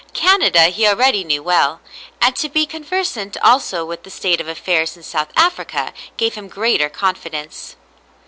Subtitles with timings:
[0.13, 1.79] Canada he already knew well,
[2.23, 6.47] and to be conversant also with the state of affairs in South Africa gave him
[6.47, 7.75] greater confidence.